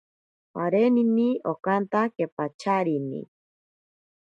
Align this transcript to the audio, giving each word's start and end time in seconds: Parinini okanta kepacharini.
Parinini 0.53 1.27
okanta 1.51 2.01
kepacharini. 2.15 3.21